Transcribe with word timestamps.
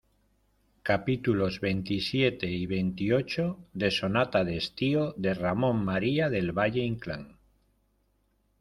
capítulos 0.81 1.59
veintisiete 1.59 2.47
y 2.49 2.65
veintiocho 2.65 3.59
de 3.73 3.91
Sonata 3.91 4.43
de 4.43 4.57
estío, 4.57 5.13
de 5.15 5.35
Ramón 5.35 5.85
María 5.85 6.27
del 6.31 6.53
Valle-Inclán. 6.53 7.37